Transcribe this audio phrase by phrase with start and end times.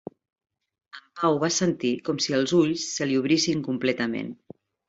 [0.99, 4.37] En Pau va sentir com si els ulls se li obrissin completament.